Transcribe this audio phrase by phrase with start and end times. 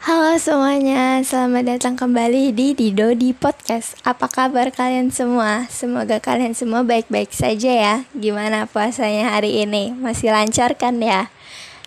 [0.00, 5.68] Halo semuanya, selamat datang kembali di Dido di Podcast Apa kabar kalian semua?
[5.68, 9.92] Semoga kalian semua baik-baik saja ya Gimana puasanya hari ini?
[9.92, 11.28] Masih lancar kan ya?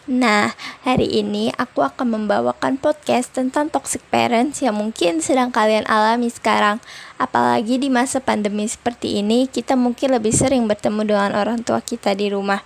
[0.06, 0.54] Nah,
[0.86, 6.86] hari ini aku akan membawakan podcast tentang toxic parents yang mungkin sedang kalian alami sekarang
[7.18, 12.14] Apalagi di masa pandemi seperti ini, kita mungkin lebih sering bertemu dengan orang tua kita
[12.14, 12.62] di rumah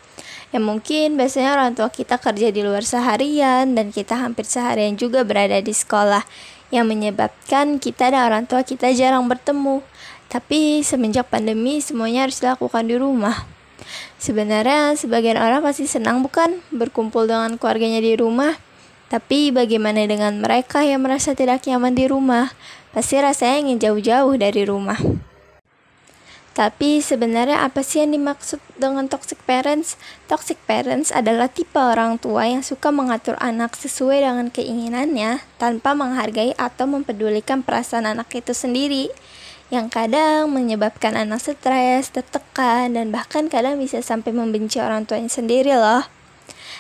[0.56, 5.28] yang mungkin biasanya orang tua kita kerja di luar seharian dan kita hampir seharian juga
[5.28, 6.24] berada di sekolah
[6.72, 9.84] yang menyebabkan kita dan orang tua kita jarang bertemu.
[10.28, 13.48] Tapi semenjak pandemi semuanya harus dilakukan di rumah.
[14.20, 18.56] Sebenarnya sebagian orang pasti senang bukan berkumpul dengan keluarganya di rumah.
[19.08, 22.52] Tapi bagaimana dengan mereka yang merasa tidak nyaman di rumah?
[22.92, 25.00] Pasti rasanya ingin jauh-jauh dari rumah.
[26.58, 29.94] Tapi sebenarnya apa sih yang dimaksud dengan toxic parents?
[30.26, 36.58] Toxic parents adalah tipe orang tua yang suka mengatur anak sesuai dengan keinginannya tanpa menghargai
[36.58, 39.14] atau mempedulikan perasaan anak itu sendiri.
[39.70, 45.78] Yang kadang menyebabkan anak stres, tertekan, dan bahkan kadang bisa sampai membenci orang tuanya sendiri
[45.78, 46.10] loh.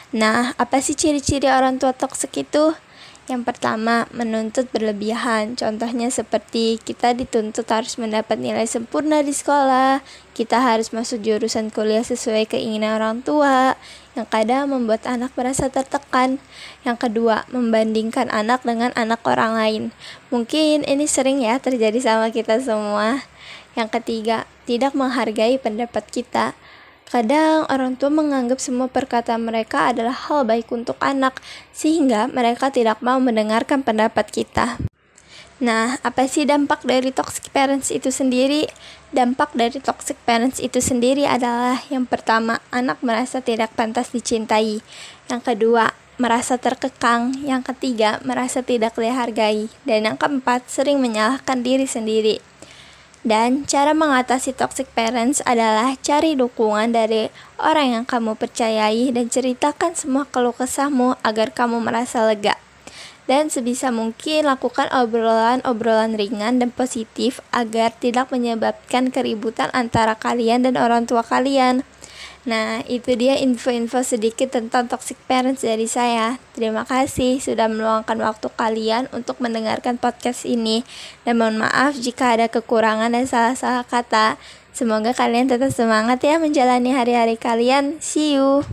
[0.09, 2.73] Nah, apa sih ciri-ciri orang tua toxic itu?
[3.27, 5.59] Yang pertama, menuntut berlebihan.
[5.59, 9.99] Contohnya seperti kita dituntut harus mendapat nilai sempurna di sekolah,
[10.31, 13.75] kita harus masuk jurusan kuliah sesuai keinginan orang tua,
[14.15, 16.39] yang kadang membuat anak merasa tertekan.
[16.87, 19.83] Yang kedua, membandingkan anak dengan anak orang lain.
[20.31, 23.27] Mungkin ini sering ya terjadi sama kita semua.
[23.75, 26.55] Yang ketiga, tidak menghargai pendapat kita.
[27.07, 31.39] Kadang orang tua menganggap semua perkataan mereka adalah hal baik untuk anak,
[31.71, 34.75] sehingga mereka tidak mau mendengarkan pendapat kita.
[35.57, 38.67] Nah, apa sih dampak dari toxic parents itu sendiri?
[39.09, 44.83] Dampak dari toxic parents itu sendiri adalah yang pertama, anak merasa tidak pantas dicintai.
[45.31, 47.41] Yang kedua, merasa terkekang.
[47.41, 49.71] Yang ketiga, merasa tidak dihargai.
[49.87, 52.46] Dan yang keempat, sering menyalahkan diri sendiri.
[53.27, 57.27] Dan cara mengatasi toxic parents adalah cari dukungan dari
[57.59, 62.55] orang yang kamu percayai dan ceritakan semua keluh kesahmu agar kamu merasa lega.
[63.27, 70.79] Dan sebisa mungkin lakukan obrolan-obrolan ringan dan positif agar tidak menyebabkan keributan antara kalian dan
[70.79, 71.83] orang tua kalian.
[72.47, 76.39] Nah, itu dia info-info sedikit tentang toxic parents dari saya.
[76.55, 80.87] Terima kasih sudah meluangkan waktu kalian untuk mendengarkan podcast ini.
[81.27, 84.39] Dan mohon maaf jika ada kekurangan dan salah-salah kata.
[84.71, 87.99] Semoga kalian tetap semangat ya menjalani hari-hari kalian.
[87.99, 88.63] See you.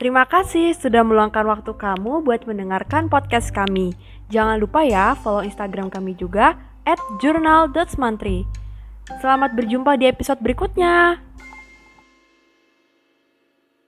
[0.00, 3.92] Terima kasih sudah meluangkan waktu kamu buat mendengarkan podcast kami.
[4.32, 6.56] Jangan lupa ya follow Instagram kami juga
[6.88, 8.48] at journal.mantri.
[9.20, 11.20] Selamat berjumpa di episode berikutnya.